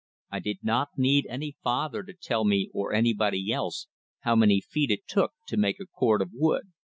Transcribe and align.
I 0.31 0.39
did 0.39 0.63
not 0.63 0.97
need 0.97 1.27
any 1.29 1.57
father 1.63 2.01
to 2.01 2.13
tell 2.15 2.43
me 2.43 2.71
or 2.73 2.91
anybody 2.91 3.51
else 3.51 3.85
how 4.21 4.35
many 4.35 4.59
feet 4.59 4.89
it 4.89 5.07
took 5.07 5.33
to 5.49 5.57
make 5.57 5.79
a 5.79 5.85
cord 5.85 6.23
of 6.23 6.31
wood." 6.33 6.71